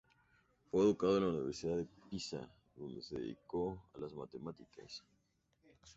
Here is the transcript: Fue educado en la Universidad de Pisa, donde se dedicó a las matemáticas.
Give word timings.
Fue 0.71 0.81
educado 0.81 1.17
en 1.19 1.23
la 1.25 1.29
Universidad 1.29 1.77
de 1.77 1.87
Pisa, 2.09 2.51
donde 2.75 3.03
se 3.03 3.19
dedicó 3.19 3.83
a 3.93 3.99
las 3.99 4.15
matemáticas. 4.15 5.03